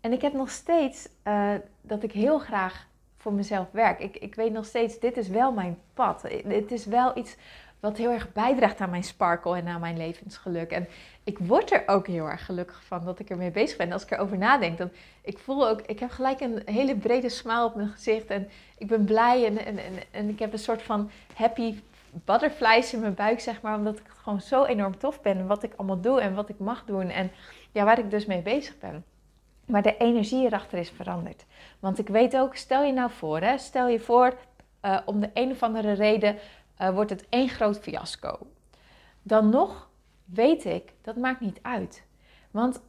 En 0.00 0.12
ik 0.12 0.22
heb 0.22 0.32
nog 0.32 0.50
steeds 0.50 1.08
uh, 1.24 1.54
dat 1.80 2.02
ik 2.02 2.12
heel 2.12 2.38
graag 2.38 2.88
voor 3.16 3.32
mezelf 3.32 3.68
werk. 3.70 4.00
Ik, 4.00 4.16
ik 4.16 4.34
weet 4.34 4.52
nog 4.52 4.64
steeds, 4.64 4.98
dit 4.98 5.16
is 5.16 5.28
wel 5.28 5.52
mijn 5.52 5.78
pad. 5.94 6.22
Het 6.46 6.72
is 6.72 6.86
wel 6.86 7.18
iets 7.18 7.36
wat 7.80 7.96
heel 7.96 8.10
erg 8.10 8.32
bijdraagt 8.32 8.80
aan 8.80 8.90
mijn 8.90 9.04
sparkle 9.04 9.56
en 9.56 9.68
aan 9.68 9.80
mijn 9.80 9.96
levensgeluk. 9.96 10.70
En 10.70 10.88
ik 11.24 11.38
word 11.38 11.72
er 11.72 11.82
ook 11.86 12.06
heel 12.06 12.26
erg 12.26 12.44
gelukkig 12.44 12.84
van 12.84 13.04
dat 13.04 13.18
ik 13.18 13.30
ermee 13.30 13.50
bezig 13.50 13.76
ben. 13.76 13.92
Als 13.92 14.02
ik 14.02 14.10
erover 14.10 14.38
nadenk, 14.38 14.78
dan 14.78 14.90
ik 15.22 15.38
voel 15.38 15.68
ook, 15.68 15.80
ik 15.80 15.98
heb 15.98 16.10
gelijk 16.10 16.40
een 16.40 16.62
hele 16.64 16.96
brede 16.96 17.28
smile 17.28 17.64
op 17.64 17.74
mijn 17.74 17.88
gezicht 17.88 18.26
en 18.26 18.48
ik 18.78 18.86
ben 18.86 19.04
blij 19.04 19.46
en, 19.46 19.64
en, 19.64 19.78
en, 19.78 19.92
en 20.10 20.28
ik 20.28 20.38
heb 20.38 20.52
een 20.52 20.58
soort 20.58 20.82
van 20.82 21.10
happy 21.34 21.74
butterflies 22.10 22.92
in 22.92 23.00
mijn 23.00 23.14
buik, 23.14 23.40
zeg 23.40 23.62
maar. 23.62 23.76
Omdat 23.76 23.98
ik 23.98 24.06
gewoon 24.22 24.40
zo 24.40 24.64
enorm 24.64 24.98
tof 24.98 25.22
ben. 25.22 25.46
Wat 25.46 25.62
ik 25.62 25.74
allemaal 25.76 26.00
doe 26.00 26.20
en 26.20 26.34
wat 26.34 26.48
ik 26.48 26.58
mag 26.58 26.84
doen. 26.84 27.08
En 27.08 27.30
ja, 27.72 27.84
waar 27.84 27.98
ik 27.98 28.10
dus 28.10 28.26
mee 28.26 28.42
bezig 28.42 28.78
ben. 28.78 29.04
Maar 29.66 29.82
de 29.82 29.96
energie 29.96 30.44
erachter 30.46 30.78
is 30.78 30.90
veranderd. 30.90 31.46
Want 31.80 31.98
ik 31.98 32.08
weet 32.08 32.36
ook, 32.36 32.54
stel 32.54 32.82
je 32.82 32.92
nou 32.92 33.10
voor, 33.10 33.40
hè, 33.40 33.58
stel 33.58 33.88
je 33.88 34.00
voor, 34.00 34.38
uh, 34.82 34.98
om 35.04 35.20
de 35.20 35.30
een 35.34 35.50
of 35.50 35.62
andere 35.62 35.92
reden 35.92 36.36
uh, 36.80 36.90
wordt 36.90 37.10
het 37.10 37.26
één 37.28 37.48
groot 37.48 37.78
fiasco. 37.78 38.38
Dan 39.22 39.48
nog 39.48 39.90
weet 40.24 40.64
ik, 40.64 40.92
dat 41.02 41.16
maakt 41.16 41.40
niet 41.40 41.58
uit. 41.62 42.04
Want 42.50 42.80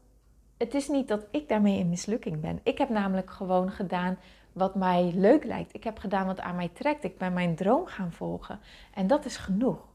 het 0.57 0.73
is 0.73 0.87
niet 0.87 1.07
dat 1.07 1.25
ik 1.31 1.49
daarmee 1.49 1.79
in 1.79 1.89
mislukking 1.89 2.41
ben. 2.41 2.59
Ik 2.63 2.77
heb 2.77 2.89
namelijk 2.89 3.29
gewoon 3.29 3.71
gedaan 3.71 4.17
wat 4.53 4.75
mij 4.75 5.11
leuk 5.15 5.43
lijkt. 5.43 5.73
Ik 5.73 5.83
heb 5.83 5.97
gedaan 5.97 6.25
wat 6.25 6.39
aan 6.39 6.55
mij 6.55 6.69
trekt. 6.73 7.03
Ik 7.03 7.17
ben 7.17 7.33
mijn 7.33 7.55
droom 7.55 7.85
gaan 7.85 8.11
volgen. 8.11 8.59
En 8.93 9.07
dat 9.07 9.25
is 9.25 9.37
genoeg. 9.37 9.89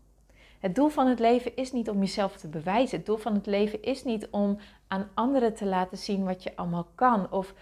Het 0.58 0.74
doel 0.74 0.88
van 0.88 1.06
het 1.06 1.18
leven 1.18 1.56
is 1.56 1.72
niet 1.72 1.90
om 1.90 1.98
jezelf 1.98 2.36
te 2.36 2.48
bewijzen. 2.48 2.96
Het 2.96 3.06
doel 3.06 3.16
van 3.16 3.34
het 3.34 3.46
leven 3.46 3.82
is 3.82 4.04
niet 4.04 4.28
om 4.30 4.58
aan 4.88 5.08
anderen 5.14 5.54
te 5.54 5.64
laten 5.66 5.98
zien 5.98 6.24
wat 6.24 6.42
je 6.42 6.56
allemaal 6.56 6.86
kan. 6.94 7.32
Of 7.32 7.54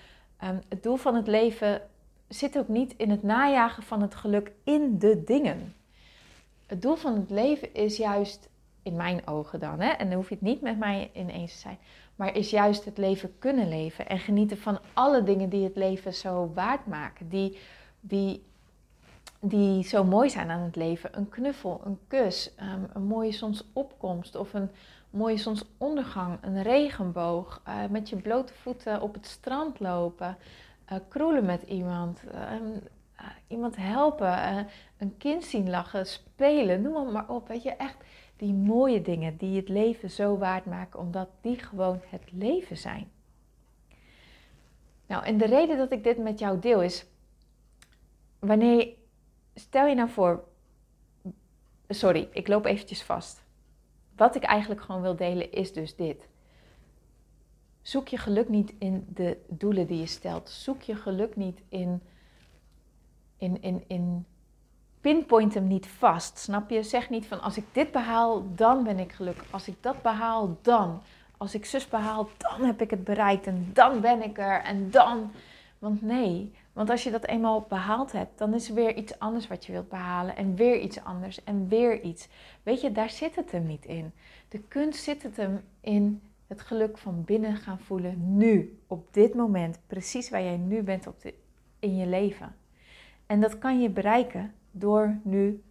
um, 0.44 0.60
het 0.68 0.82
doel 0.82 0.96
van 0.96 1.14
het 1.14 1.26
leven 1.26 1.82
zit 2.28 2.58
ook 2.58 2.68
niet 2.68 2.94
in 2.96 3.10
het 3.10 3.22
najagen 3.22 3.82
van 3.82 4.02
het 4.02 4.14
geluk 4.14 4.52
in 4.64 4.98
de 4.98 5.24
dingen. 5.24 5.74
Het 6.66 6.82
doel 6.82 6.94
van 6.94 7.14
het 7.14 7.30
leven 7.30 7.74
is 7.74 7.96
juist, 7.96 8.48
in 8.84 8.96
mijn 8.96 9.26
ogen 9.26 9.60
dan, 9.60 9.80
hè, 9.80 9.88
en 9.88 10.06
dan 10.08 10.16
hoef 10.16 10.28
je 10.28 10.34
het 10.34 10.44
niet 10.44 10.60
met 10.60 10.78
mij 10.78 11.10
ineens 11.12 11.52
te 11.52 11.58
zijn, 11.58 11.78
maar 12.16 12.36
is 12.36 12.50
juist 12.50 12.84
het 12.84 12.98
leven 12.98 13.38
kunnen 13.38 13.68
leven 13.68 14.08
en 14.08 14.18
genieten 14.18 14.58
van 14.58 14.78
alle 14.92 15.22
dingen 15.22 15.48
die 15.48 15.64
het 15.64 15.76
leven 15.76 16.14
zo 16.14 16.50
waard 16.54 16.86
maken, 16.86 17.28
die, 17.28 17.58
die, 18.00 18.44
die 19.40 19.84
zo 19.84 20.04
mooi 20.04 20.30
zijn 20.30 20.50
aan 20.50 20.60
het 20.60 20.76
leven. 20.76 21.18
Een 21.18 21.28
knuffel, 21.28 21.80
een 21.84 21.98
kus, 22.06 22.54
ehm, 22.54 22.82
een 22.92 23.04
mooie 23.04 23.32
zonsopkomst 23.32 24.34
of 24.34 24.54
een 24.54 24.70
mooie 25.14 25.36
zonsondergang, 25.36 26.38
een 26.40 26.62
regenboog, 26.62 27.62
uh, 27.68 27.74
met 27.90 28.08
je 28.08 28.16
blote 28.16 28.52
voeten 28.54 29.00
op 29.00 29.14
het 29.14 29.26
strand 29.26 29.80
lopen, 29.80 30.36
uh, 30.92 30.98
kroelen 31.08 31.44
met 31.44 31.62
iemand, 31.62 32.20
ehm, 32.32 32.62
eh, 33.16 33.26
iemand 33.46 33.76
helpen, 33.76 34.66
een 34.98 35.16
kind 35.18 35.44
zien 35.44 35.70
lachen, 35.70 36.06
spelen, 36.06 36.82
noem 36.82 37.12
maar 37.12 37.28
op. 37.28 37.48
Weet 37.48 37.62
je, 37.62 37.70
echt 37.70 37.96
die 38.44 38.54
mooie 38.54 39.02
dingen 39.02 39.36
die 39.36 39.56
het 39.56 39.68
leven 39.68 40.10
zo 40.10 40.38
waard 40.38 40.64
maken, 40.64 41.00
omdat 41.00 41.28
die 41.40 41.58
gewoon 41.58 42.00
het 42.06 42.32
leven 42.32 42.76
zijn. 42.76 43.10
Nou, 45.06 45.24
en 45.24 45.38
de 45.38 45.46
reden 45.46 45.76
dat 45.76 45.92
ik 45.92 46.04
dit 46.04 46.18
met 46.18 46.38
jou 46.38 46.58
deel 46.58 46.82
is, 46.82 47.06
wanneer, 48.38 48.88
stel 49.54 49.86
je 49.86 49.94
nou 49.94 50.08
voor, 50.08 50.44
sorry, 51.88 52.28
ik 52.32 52.48
loop 52.48 52.64
eventjes 52.64 53.02
vast. 53.02 53.44
Wat 54.16 54.34
ik 54.34 54.42
eigenlijk 54.42 54.80
gewoon 54.80 55.02
wil 55.02 55.16
delen 55.16 55.52
is 55.52 55.72
dus 55.72 55.96
dit. 55.96 56.28
Zoek 57.82 58.08
je 58.08 58.16
geluk 58.16 58.48
niet 58.48 58.74
in 58.78 59.06
de 59.08 59.38
doelen 59.48 59.86
die 59.86 59.98
je 59.98 60.06
stelt. 60.06 60.48
Zoek 60.48 60.82
je 60.82 60.94
geluk 60.94 61.36
niet 61.36 61.62
in, 61.68 62.02
in, 63.36 63.62
in, 63.62 63.84
in 63.86 64.26
pinpoint 65.04 65.54
hem 65.54 65.66
niet 65.66 65.86
vast. 65.86 66.38
Snap 66.38 66.70
je? 66.70 66.82
Zeg 66.82 67.10
niet 67.10 67.26
van 67.26 67.40
als 67.40 67.56
ik 67.56 67.64
dit 67.72 67.92
behaal, 67.92 68.54
dan 68.54 68.84
ben 68.84 68.98
ik 68.98 69.12
gelukkig. 69.12 69.52
Als 69.52 69.68
ik 69.68 69.76
dat 69.80 70.02
behaal, 70.02 70.58
dan. 70.62 71.02
Als 71.36 71.54
ik 71.54 71.64
zus 71.64 71.88
behaal, 71.88 72.28
dan 72.38 72.64
heb 72.66 72.80
ik 72.80 72.90
het 72.90 73.04
bereikt 73.04 73.46
en 73.46 73.70
dan 73.72 74.00
ben 74.00 74.22
ik 74.22 74.38
er 74.38 74.62
en 74.62 74.90
dan. 74.90 75.30
Want 75.78 76.02
nee, 76.02 76.52
want 76.72 76.90
als 76.90 77.02
je 77.02 77.10
dat 77.10 77.26
eenmaal 77.26 77.66
behaald 77.68 78.12
hebt, 78.12 78.38
dan 78.38 78.54
is 78.54 78.68
er 78.68 78.74
weer 78.74 78.94
iets 78.94 79.18
anders 79.18 79.46
wat 79.46 79.66
je 79.66 79.72
wilt 79.72 79.88
behalen 79.88 80.36
en 80.36 80.54
weer 80.54 80.80
iets 80.80 81.04
anders 81.04 81.44
en 81.44 81.68
weer 81.68 82.00
iets. 82.00 82.28
Weet 82.62 82.80
je, 82.80 82.92
daar 82.92 83.10
zit 83.10 83.36
het 83.36 83.50
hem 83.50 83.66
niet 83.66 83.84
in. 83.84 84.12
De 84.48 84.58
kunst 84.58 85.02
zit 85.02 85.22
het 85.22 85.36
hem 85.36 85.64
in 85.80 86.22
het 86.46 86.60
geluk 86.60 86.98
van 86.98 87.24
binnen 87.24 87.56
gaan 87.56 87.80
voelen 87.80 88.36
nu, 88.36 88.78
op 88.86 89.06
dit 89.10 89.34
moment, 89.34 89.80
precies 89.86 90.30
waar 90.30 90.42
jij 90.42 90.56
nu 90.56 90.82
bent 90.82 91.06
op 91.06 91.20
de, 91.20 91.34
in 91.78 91.96
je 91.96 92.06
leven. 92.06 92.56
En 93.26 93.40
dat 93.40 93.58
kan 93.58 93.80
je 93.80 93.88
bereiken 93.88 94.54
door 94.76 95.18
nu 95.22 95.62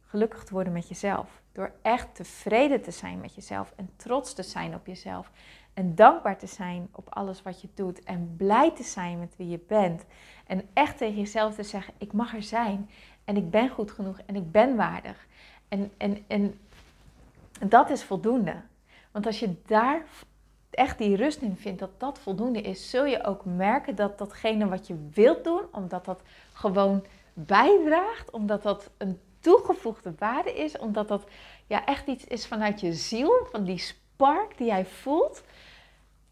gelukkig 0.00 0.44
te 0.44 0.52
worden 0.52 0.72
met 0.72 0.88
jezelf. 0.88 1.42
Door 1.52 1.72
echt 1.82 2.14
tevreden 2.14 2.82
te 2.82 2.90
zijn 2.90 3.20
met 3.20 3.34
jezelf 3.34 3.72
en 3.76 3.90
trots 3.96 4.34
te 4.34 4.42
zijn 4.42 4.74
op 4.74 4.86
jezelf. 4.86 5.30
En 5.74 5.94
dankbaar 5.94 6.38
te 6.38 6.46
zijn 6.46 6.88
op 6.92 7.14
alles 7.14 7.42
wat 7.42 7.60
je 7.60 7.68
doet. 7.74 8.04
En 8.04 8.34
blij 8.36 8.72
te 8.74 8.82
zijn 8.82 9.18
met 9.18 9.34
wie 9.36 9.48
je 9.48 9.60
bent. 9.68 10.04
En 10.46 10.62
echt 10.72 10.98
tegen 10.98 11.16
jezelf 11.16 11.54
te 11.54 11.62
zeggen: 11.62 11.94
Ik 11.98 12.12
mag 12.12 12.34
er 12.34 12.42
zijn. 12.42 12.90
En 13.24 13.36
ik 13.36 13.50
ben 13.50 13.68
goed 13.68 13.90
genoeg. 13.90 14.18
En 14.26 14.36
ik 14.36 14.52
ben 14.52 14.76
waardig. 14.76 15.26
En, 15.68 15.92
en, 15.96 16.24
en 16.26 16.58
dat 17.68 17.90
is 17.90 18.04
voldoende. 18.04 18.54
Want 19.10 19.26
als 19.26 19.38
je 19.38 19.54
daar 19.66 20.04
echt 20.70 20.98
die 20.98 21.16
rust 21.16 21.40
in 21.40 21.56
vindt, 21.56 21.80
dat 21.80 22.00
dat 22.00 22.18
voldoende 22.18 22.60
is, 22.60 22.90
zul 22.90 23.04
je 23.04 23.24
ook 23.24 23.44
merken 23.44 23.94
dat 23.94 24.18
datgene 24.18 24.68
wat 24.68 24.86
je 24.86 25.08
wilt 25.12 25.44
doen, 25.44 25.62
omdat 25.72 26.04
dat 26.04 26.22
gewoon 26.52 27.04
bijdraagt, 27.38 28.30
omdat 28.30 28.62
dat 28.62 28.90
een 28.98 29.20
toegevoegde 29.40 30.14
waarde 30.18 30.52
is, 30.52 30.78
omdat 30.78 31.08
dat 31.08 31.24
ja, 31.66 31.84
echt 31.84 32.06
iets 32.06 32.24
is 32.24 32.46
vanuit 32.46 32.80
je 32.80 32.92
ziel, 32.92 33.46
van 33.50 33.64
die 33.64 33.78
spark 33.78 34.58
die 34.58 34.66
jij 34.66 34.84
voelt, 34.86 35.42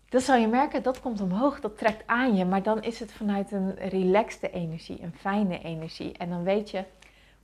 dan 0.08 0.20
zal 0.20 0.37
je 0.37 0.46
merken 0.46 0.82
dat 0.82 1.00
komt 1.00 1.20
omhoog, 1.20 1.61
dat 1.61 1.78
trekt 1.78 2.06
aan 2.06 2.37
je. 2.37 2.44
Maar 2.44 2.62
dan 2.62 2.82
is 2.82 3.00
het 3.00 3.12
vanuit 3.12 3.52
een 3.52 3.75
relaxte 3.75 4.50
energie, 4.50 5.02
een 5.02 5.14
fijne 5.14 5.62
energie. 5.62 6.12
En 6.12 6.28
dan 6.28 6.44
weet 6.44 6.70
je, 6.70 6.84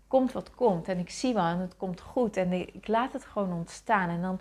komt 0.06 0.32
wat 0.32 0.54
komt. 0.54 0.88
En 0.88 0.98
ik 0.98 1.10
zie 1.10 1.34
wel 1.34 1.44
en 1.44 1.58
het 1.58 1.76
komt 1.76 2.00
goed. 2.00 2.36
En 2.36 2.52
ik 2.52 2.88
laat 2.88 3.12
het 3.12 3.24
gewoon 3.24 3.52
ontstaan. 3.52 4.08
En 4.08 4.22
dan 4.22 4.40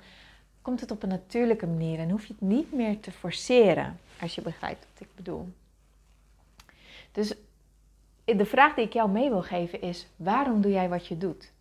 komt 0.62 0.80
het 0.80 0.92
op 0.92 1.04
een 1.04 1.10
natuurlijke 1.10 1.68
manier. 1.68 2.00
En 2.00 2.10
hoef 2.10 2.26
je 2.26 2.34
het 2.34 2.42
niet 2.42 2.74
meer 2.74 3.00
te 3.00 3.12
forceren, 3.12 4.00
als 4.22 4.36
je 4.36 4.42
begrijpt 4.42 4.88
wat 4.94 5.08
ik 5.08 5.16
bedoel. 5.16 5.48
Dus 7.12 7.36
de 8.38 8.46
vraag 8.46 8.74
die 8.74 8.86
ik 8.86 8.94
jou 8.94 9.10
mee 9.10 9.30
wil 9.30 9.42
geven 9.42 9.82
is: 9.82 10.08
waarom 10.16 10.62
doe 10.62 10.72
jij 10.72 10.90
wat 10.90 11.08
je 11.08 11.18
doet? 11.18 11.54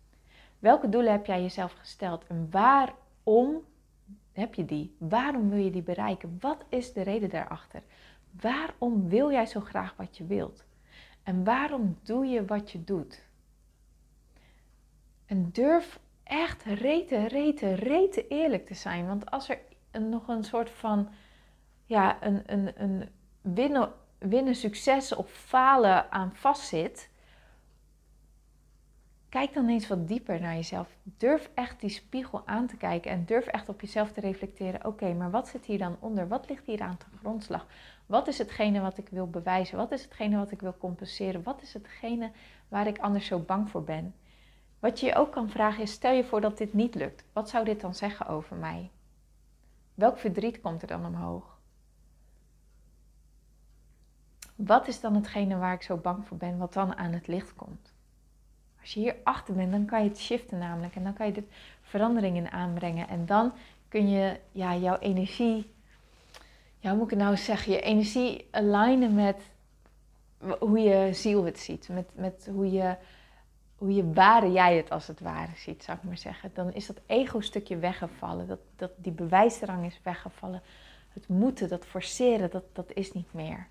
Welke 0.59 0.89
doelen 0.89 1.11
heb 1.11 1.25
jij 1.25 1.41
jezelf 1.41 1.71
gesteld 1.71 2.27
en 2.27 2.47
waarom 2.51 3.63
heb 4.31 4.53
je 4.53 4.65
die? 4.65 4.95
Waarom 4.97 5.49
wil 5.49 5.59
je 5.59 5.71
die 5.71 5.81
bereiken? 5.81 6.37
Wat 6.39 6.65
is 6.69 6.93
de 6.93 7.01
reden 7.01 7.29
daarachter? 7.29 7.81
Waarom 8.31 9.09
wil 9.09 9.31
jij 9.31 9.45
zo 9.45 9.59
graag 9.59 9.93
wat 9.95 10.17
je 10.17 10.25
wilt? 10.25 10.65
En 11.23 11.43
waarom 11.43 11.97
doe 12.03 12.25
je 12.25 12.45
wat 12.45 12.71
je 12.71 12.83
doet? 12.83 13.27
En 15.25 15.49
durf 15.51 15.99
echt 16.23 16.63
rete, 16.63 17.27
rete, 17.27 17.73
rete 17.73 18.27
eerlijk 18.27 18.65
te 18.65 18.73
zijn. 18.73 19.07
Want 19.07 19.31
als 19.31 19.49
er 19.49 19.59
nog 20.01 20.27
een 20.27 20.43
soort 20.43 20.69
van 20.69 21.09
ja, 21.85 22.23
een, 22.23 22.41
een, 22.45 22.81
een 22.81 23.09
winnen 24.19 24.55
succes 24.55 25.15
of 25.15 25.31
falen 25.31 26.11
aan 26.11 26.35
vastzit, 26.35 27.09
kijk 29.29 29.53
dan 29.53 29.67
eens 29.67 29.87
wat 29.87 30.07
dieper 30.07 30.41
naar 30.41 30.55
jezelf. 30.55 30.97
Durf 31.03 31.49
echt 31.53 31.79
die 31.79 31.89
spiegel 31.89 32.41
aan 32.47 32.67
te 32.67 32.77
kijken 32.77 33.11
en 33.11 33.25
durf 33.25 33.45
echt 33.45 33.69
op 33.69 33.81
jezelf 33.81 34.11
te 34.11 34.21
reflecteren. 34.21 34.85
Oké, 34.85 35.13
maar 35.13 35.31
wat 35.31 35.47
zit 35.47 35.65
hier 35.65 35.77
dan 35.77 35.97
onder? 35.99 36.27
Wat 36.27 36.49
ligt 36.49 36.65
hier 36.65 36.81
aan 36.81 36.97
de 36.99 37.17
grondslag? 37.17 37.67
Wat 38.05 38.27
is 38.27 38.37
hetgene 38.37 38.81
wat 38.81 38.97
ik 38.97 39.09
wil 39.09 39.29
bewijzen? 39.29 39.77
Wat 39.77 39.91
is 39.91 40.03
hetgene 40.03 40.37
wat 40.37 40.51
ik 40.51 40.61
wil 40.61 40.77
compenseren? 40.77 41.43
Wat 41.43 41.61
is 41.61 41.73
hetgene 41.73 42.31
waar 42.67 42.87
ik 42.87 42.99
anders 42.99 43.25
zo 43.25 43.39
bang 43.39 43.69
voor 43.69 43.83
ben? 43.83 44.15
Wat 44.79 44.99
je 44.99 45.05
je 45.05 45.15
ook 45.15 45.31
kan 45.31 45.49
vragen 45.49 45.83
is: 45.83 45.91
stel 45.91 46.13
je 46.13 46.23
voor 46.23 46.41
dat 46.41 46.57
dit 46.57 46.73
niet 46.73 46.95
lukt. 46.95 47.25
Wat 47.33 47.49
zou 47.49 47.65
dit 47.65 47.81
dan 47.81 47.95
zeggen 47.95 48.27
over 48.27 48.55
mij? 48.55 48.91
Welk 49.93 50.17
verdriet 50.17 50.61
komt 50.61 50.81
er 50.81 50.87
dan 50.87 51.05
omhoog? 51.05 51.58
Wat 54.65 54.87
is 54.87 54.99
dan 54.99 55.15
hetgene 55.15 55.57
waar 55.57 55.73
ik 55.73 55.81
zo 55.81 55.97
bang 55.97 56.27
voor 56.27 56.37
ben, 56.37 56.57
wat 56.57 56.73
dan 56.73 56.97
aan 56.97 57.11
het 57.11 57.27
licht 57.27 57.55
komt? 57.55 57.93
Als 58.81 58.93
je 58.93 58.99
hier 58.99 59.15
achter 59.23 59.53
bent, 59.53 59.71
dan 59.71 59.85
kan 59.85 60.03
je 60.03 60.09
het 60.09 60.19
shiften 60.19 60.57
namelijk. 60.57 60.95
En 60.95 61.03
dan 61.03 61.13
kan 61.13 61.25
je 61.25 61.31
de 61.31 61.43
veranderingen 61.81 62.51
aanbrengen. 62.51 63.07
En 63.07 63.25
dan 63.25 63.53
kun 63.87 64.09
je 64.09 64.39
ja, 64.51 64.75
jouw 64.75 64.97
energie, 64.97 65.71
ja, 66.79 66.89
hoe 66.89 66.97
moet 66.97 67.11
ik 67.11 67.17
het 67.17 67.19
nou 67.19 67.37
zeggen, 67.37 67.71
je 67.71 67.81
energie 67.81 68.47
alignen 68.51 69.13
met 69.13 69.41
hoe 70.59 70.79
je 70.79 71.13
ziel 71.13 71.43
het 71.43 71.59
ziet. 71.59 71.89
Met, 71.89 72.09
met 72.13 72.49
hoe, 72.51 72.71
je, 72.71 72.95
hoe 73.75 73.93
je 73.93 74.13
ware 74.13 74.51
jij 74.51 74.77
het 74.77 74.89
als 74.89 75.07
het 75.07 75.19
ware 75.19 75.55
ziet, 75.55 75.83
zou 75.83 75.97
ik 75.97 76.03
maar 76.03 76.17
zeggen. 76.17 76.51
Dan 76.53 76.73
is 76.73 76.85
dat 76.85 76.99
ego-stukje 77.05 77.77
weggevallen. 77.77 78.47
Dat, 78.47 78.59
dat, 78.75 78.91
die 78.95 79.11
bewijsdrang 79.11 79.85
is 79.85 79.99
weggevallen. 80.03 80.61
Het 81.09 81.27
moeten, 81.27 81.69
dat 81.69 81.85
forceren, 81.85 82.49
dat, 82.49 82.63
dat 82.73 82.91
is 82.93 83.11
niet 83.11 83.33
meer 83.33 83.67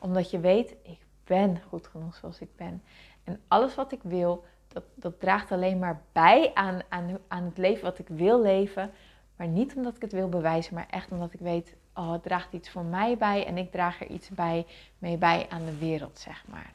omdat 0.00 0.30
je 0.30 0.40
weet, 0.40 0.76
ik 0.82 0.98
ben 1.24 1.60
goed 1.68 1.86
genoeg 1.86 2.14
zoals 2.14 2.40
ik 2.40 2.56
ben. 2.56 2.82
En 3.24 3.40
alles 3.48 3.74
wat 3.74 3.92
ik 3.92 4.02
wil, 4.02 4.44
dat, 4.68 4.84
dat 4.94 5.20
draagt 5.20 5.52
alleen 5.52 5.78
maar 5.78 6.02
bij 6.12 6.50
aan, 6.54 6.80
aan, 6.88 7.18
aan 7.28 7.44
het 7.44 7.58
leven 7.58 7.84
wat 7.84 7.98
ik 7.98 8.08
wil 8.08 8.42
leven. 8.42 8.90
Maar 9.36 9.48
niet 9.48 9.74
omdat 9.74 9.96
ik 9.96 10.02
het 10.02 10.12
wil 10.12 10.28
bewijzen, 10.28 10.74
maar 10.74 10.86
echt 10.90 11.12
omdat 11.12 11.32
ik 11.32 11.40
weet, 11.40 11.76
oh, 11.94 12.12
het 12.12 12.22
draagt 12.22 12.52
iets 12.52 12.70
voor 12.70 12.84
mij 12.84 13.16
bij 13.16 13.46
en 13.46 13.56
ik 13.56 13.70
draag 13.70 14.00
er 14.00 14.06
iets 14.06 14.28
bij, 14.28 14.66
mee 14.98 15.16
bij 15.16 15.46
aan 15.48 15.64
de 15.64 15.78
wereld, 15.78 16.18
zeg 16.18 16.44
maar. 16.48 16.72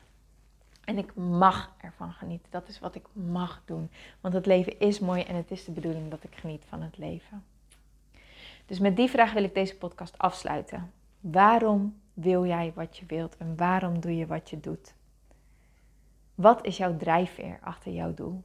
En 0.86 0.98
ik 0.98 1.16
mag 1.16 1.74
ervan 1.82 2.12
genieten. 2.12 2.52
Dat 2.52 2.68
is 2.68 2.80
wat 2.80 2.96
ik 2.96 3.06
mag 3.14 3.62
doen. 3.66 3.92
Want 4.22 4.34
het 4.34 4.46
leven 4.46 4.80
is 4.80 5.00
mooi 5.00 5.22
en 5.22 5.36
het 5.36 5.52
is 5.52 5.66
de 5.66 5.72
bedoeling 5.72 6.10
dat 6.10 6.24
ik 6.24 6.36
geniet 6.36 6.66
van 6.68 6.82
het 6.82 6.98
leven. 6.98 7.44
Dus 8.66 8.80
met 8.80 8.96
die 8.96 9.10
vraag 9.10 9.34
wil 9.34 9.44
ik 9.44 9.54
deze 9.54 9.78
podcast 9.78 10.18
afsluiten. 10.18 10.92
Waarom 11.20 12.02
wil 12.16 12.46
jij 12.46 12.72
wat 12.76 12.98
je 12.98 13.06
wilt 13.06 13.38
en 13.38 13.56
waarom 13.56 14.00
doe 14.00 14.18
je 14.18 14.26
wat 14.26 14.50
je 14.50 14.60
doet? 14.60 14.94
Wat 16.36 16.66
is 16.66 16.78
jouw 16.78 16.98
drijfveer 16.98 17.58
achter 17.62 17.92
jouw 17.92 18.14
doel? 18.14 18.44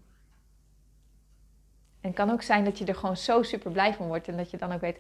En 2.01 2.09
het 2.09 2.15
kan 2.15 2.31
ook 2.31 2.43
zijn 2.43 2.65
dat 2.65 2.79
je 2.79 2.85
er 2.85 2.95
gewoon 2.95 3.17
zo 3.17 3.43
super 3.43 3.71
blij 3.71 3.95
van 3.95 4.07
wordt 4.07 4.29
en 4.29 4.37
dat 4.37 4.51
je 4.51 4.57
dan 4.57 4.73
ook 4.73 4.81
weet, 4.81 4.99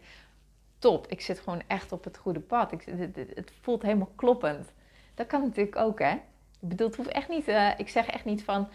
top, 0.78 1.06
ik 1.06 1.20
zit 1.20 1.40
gewoon 1.40 1.62
echt 1.66 1.92
op 1.92 2.04
het 2.04 2.16
goede 2.16 2.40
pad. 2.40 2.72
Ik, 2.72 2.82
het, 3.34 3.52
voelt 3.60 3.82
helemaal 3.82 4.12
kloppend. 4.14 4.72
Dat 5.14 5.26
kan 5.26 5.40
natuurlijk 5.40 5.76
ook, 5.76 5.98
hè? 5.98 6.12
Ik 6.60 6.68
bedoel, 6.68 6.86
het 6.86 6.96
hoeft 6.96 7.08
echt 7.08 7.28
niet, 7.28 7.48
uh, 7.48 7.78
ik 7.78 7.88
zeg 7.88 8.06
echt 8.06 8.24
niet 8.24 8.44
van 8.44 8.68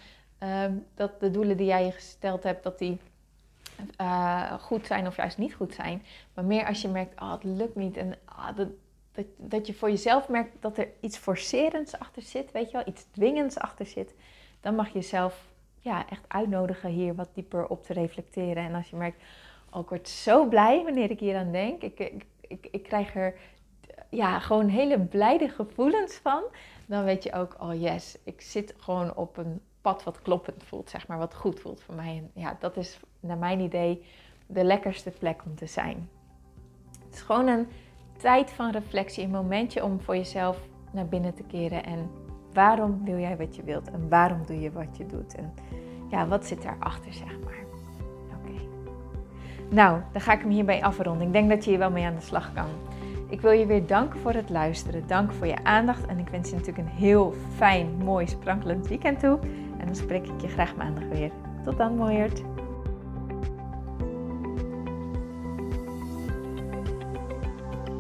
uh, 0.44 0.66
dat 0.94 1.20
de 1.20 1.32
doelen 1.32 1.58
die 1.58 1.66
jij 1.66 1.86
je 1.86 1.92
gesteld 1.92 2.44
hebt, 2.44 2.64
dat 2.64 2.80
die 2.80 3.00
uh, 4.02 4.54
goed 4.54 4.86
zijn 4.86 5.08
of 5.08 5.16
juist 5.16 5.38
niet 5.38 5.54
goed 5.54 5.74
zijn. 5.74 6.04
Maar 6.34 6.46
meer 6.46 6.66
als 6.66 6.82
je 6.82 6.88
merkt, 6.88 7.22
oh, 7.22 7.32
het 7.32 7.44
lukt 7.44 7.75
niet 7.75 7.98
en 7.98 8.16
oh, 8.30 8.50
dat, 9.15 9.25
dat, 9.38 9.67
je 9.67 9.74
voor 9.74 9.89
jezelf 9.89 10.29
merkt 10.29 10.62
dat 10.62 10.77
er 10.77 10.88
iets 11.00 11.17
forcerends 11.17 12.00
achter 12.00 12.22
zit, 12.22 12.51
weet 12.51 12.72
je 12.72 12.77
wel, 12.77 12.88
iets 12.88 13.05
dwingends 13.12 13.57
achter 13.57 13.86
zit, 13.86 14.13
dan 14.62 14.75
mag 14.75 14.88
je 14.88 14.93
jezelf 14.93 15.53
ja, 15.79 16.10
echt 16.10 16.24
uitnodigen 16.27 16.89
hier 16.89 17.15
wat 17.15 17.29
dieper 17.34 17.67
op 17.67 17.84
te 17.84 17.93
reflecteren. 17.93 18.63
En 18.63 18.75
als 18.75 18.89
je 18.89 18.95
merkt, 18.95 19.22
oh, 19.72 19.81
ik 19.81 19.89
word 19.89 20.10
zo 20.10 20.45
blij 20.48 20.84
wanneer 20.84 21.12
ik 21.12 21.19
hier 21.19 21.36
aan 21.38 21.51
denk, 21.51 21.81
ik, 21.81 22.00
ik, 22.00 22.25
ik, 22.41 22.67
ik 22.72 22.84
krijg 22.84 23.15
er 23.15 23.36
ja, 24.10 24.39
gewoon 24.39 24.67
hele 24.67 25.00
blijde 25.00 25.50
gevoelens 25.50 26.15
van, 26.15 26.43
dan 26.86 27.03
weet 27.03 27.24
je 27.24 27.34
ook, 27.34 27.55
oh 27.60 27.81
yes, 27.81 28.17
ik 28.24 28.41
zit 28.41 28.74
gewoon 28.77 29.15
op 29.15 29.38
een 29.38 29.62
pad 29.81 30.03
wat 30.03 30.22
kloppend 30.22 30.63
voelt, 30.63 30.89
zeg 30.89 31.07
maar, 31.07 31.17
wat 31.17 31.36
goed 31.36 31.60
voelt 31.60 31.81
voor 31.81 31.95
mij. 31.95 32.17
En 32.17 32.31
ja, 32.41 32.57
dat 32.60 32.77
is 32.77 33.00
naar 33.19 33.38
mijn 33.38 33.60
idee 33.60 34.05
de 34.45 34.63
lekkerste 34.63 35.12
plek 35.12 35.41
om 35.45 35.55
te 35.55 35.65
zijn. 35.65 36.10
Het 37.05 37.13
is 37.13 37.22
gewoon 37.22 37.48
een 37.48 37.67
tijd 38.17 38.51
van 38.51 38.72
reflectie, 38.72 39.24
een 39.24 39.29
momentje 39.29 39.84
om 39.84 40.01
voor 40.01 40.15
jezelf 40.15 40.60
naar 40.91 41.07
binnen 41.07 41.34
te 41.34 41.43
keren. 41.43 41.84
En 41.86 42.10
waarom 42.53 43.01
wil 43.03 43.17
jij 43.17 43.38
wat 43.38 43.55
je 43.55 43.63
wilt 43.63 43.91
en 43.91 44.10
waarom 44.10 44.45
doe 44.45 44.60
je 44.60 44.72
wat 44.72 44.98
je 44.98 45.05
doet? 45.05 45.36
En 45.36 45.53
ja, 46.10 46.27
wat 46.27 46.45
zit 46.45 46.62
daarachter, 46.62 47.13
zeg 47.13 47.39
maar. 47.43 47.63
Oké. 48.38 48.62
Nou, 49.69 50.01
dan 50.12 50.22
ga 50.22 50.34
ik 50.34 50.39
hem 50.39 50.50
hierbij 50.50 50.84
afronden. 50.84 51.27
Ik 51.27 51.34
denk 51.34 51.50
dat 51.50 51.63
je 51.63 51.69
hier 51.69 51.79
wel 51.79 51.91
mee 51.91 52.05
aan 52.05 52.15
de 52.15 52.22
slag 52.22 52.53
kan. 52.53 52.67
Ik 53.29 53.41
wil 53.41 53.51
je 53.51 53.65
weer 53.65 53.88
danken 53.88 54.19
voor 54.19 54.34
het 54.34 54.50
luisteren. 54.50 55.07
Dank 55.07 55.31
voor 55.31 55.48
je 55.48 55.63
aandacht. 55.63 56.05
En 56.05 56.19
ik 56.19 56.27
wens 56.27 56.50
je 56.50 56.55
natuurlijk 56.55 56.88
een 56.88 56.95
heel 56.95 57.34
fijn, 57.55 57.88
mooi, 58.03 58.27
sprankelend 58.27 58.88
weekend 58.88 59.19
toe. 59.19 59.39
En 59.77 59.86
dan 59.86 59.95
spreek 59.95 60.27
ik 60.27 60.41
je 60.41 60.48
graag 60.48 60.75
maandag 60.75 61.03
weer. 61.07 61.31
Tot 61.63 61.77
dan, 61.77 61.95
mooiert. 61.95 62.55